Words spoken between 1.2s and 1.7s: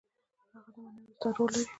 رول لري.